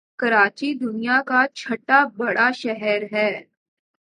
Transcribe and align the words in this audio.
کراچی 0.19 0.69
دنیا 0.75 1.17
کاچهٹا 1.27 1.99
بڑا 2.17 2.47
شہر 2.61 3.01
ہے 3.13 3.29